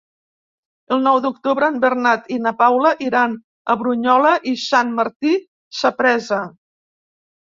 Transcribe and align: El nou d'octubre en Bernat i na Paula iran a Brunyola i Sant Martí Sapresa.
El 0.95 1.03
nou 1.07 1.19
d'octubre 1.25 1.67
en 1.73 1.77
Bernat 1.83 2.31
i 2.37 2.39
na 2.45 2.53
Paula 2.63 2.93
iran 3.09 3.37
a 3.75 3.75
Brunyola 3.83 4.33
i 4.53 4.55
Sant 4.65 4.91
Martí 5.03 5.37
Sapresa. 5.83 6.41